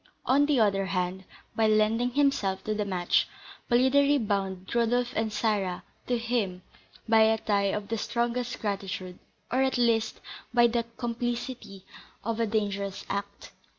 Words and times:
On 0.25 0.47
the 0.47 0.59
other 0.59 0.87
hand, 0.87 1.25
by 1.55 1.67
lending 1.67 2.09
himself 2.09 2.63
to 2.63 2.73
this 2.73 2.87
match, 2.87 3.27
Polidori 3.69 4.17
bound 4.17 4.73
Rodolph 4.73 5.13
and 5.15 5.31
Sarah 5.31 5.83
to 6.07 6.17
him 6.17 6.63
by 7.07 7.19
a 7.21 7.37
tie 7.37 7.65
of 7.69 7.89
the 7.89 7.99
strongest 7.99 8.59
gratitude, 8.59 9.19
or, 9.51 9.61
at 9.61 9.77
least, 9.77 10.19
by 10.55 10.65
the 10.65 10.85
complicity 10.97 11.85
of 12.23 12.39
a 12.39 12.47
dangerous 12.47 13.05
act. 13.11 13.51